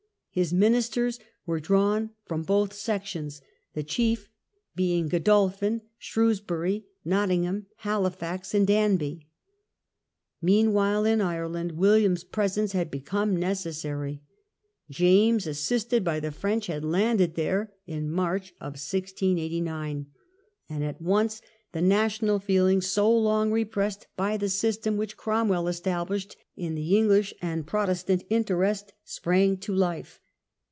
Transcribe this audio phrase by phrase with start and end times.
[0.33, 3.41] !His ministers were drawn from both sections,
[3.73, 4.29] the chief
[4.77, 9.27] being Godolphin, Shrewsbury, Nottingham, Halifax, and Danby.'
[10.41, 14.21] Meanwhile in Ireland William's presence had be come necessary.
[14.89, 20.05] James, assisted by the French, had landed there in March, 1689;
[20.69, 21.41] and at once
[21.73, 26.75] the national feeling, so long repressed by the system which xhe struggle Cromwell established in
[26.75, 30.19] the English and Pro» Ireland, testant interest, sprang to life.